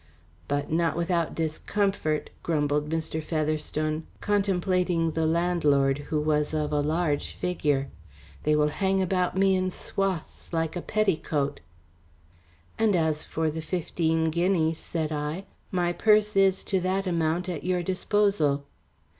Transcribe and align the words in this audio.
"But 0.47 0.71
not 0.71 0.97
without 0.97 1.35
discomfort," 1.35 2.31
grumbled 2.41 2.89
Mr. 2.89 3.21
Featherstone, 3.23 4.07
contemplating 4.19 5.11
the 5.11 5.27
landlord 5.27 5.99
who 6.09 6.19
was 6.19 6.55
of 6.55 6.71
a 6.71 6.79
large 6.81 7.35
figure. 7.35 7.87
"They 8.41 8.55
will 8.55 8.69
hang 8.69 8.99
about 8.99 9.37
me 9.37 9.55
in 9.55 9.69
swathes 9.69 10.49
like 10.51 10.75
a 10.75 10.81
petticoat." 10.81 11.59
"And 12.79 12.95
as 12.95 13.25
for 13.25 13.51
the 13.51 13.61
fifteen 13.61 14.31
guineas," 14.31 14.79
said 14.79 15.11
I, 15.11 15.45
"my 15.69 15.93
purse 15.93 16.35
is 16.35 16.63
to 16.63 16.79
that 16.79 17.05
amount 17.05 17.47
at 17.47 17.63
your 17.63 17.83
disposal." 17.83 18.65